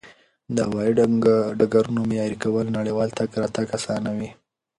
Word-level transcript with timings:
د 0.55 0.57
هوایي 0.67 0.91
ډګرونو 1.59 2.01
معیاري 2.09 2.37
کول 2.43 2.65
نړیوال 2.77 3.09
تګ 3.17 3.29
راتګ 3.41 3.67
اسانوي. 3.77 4.29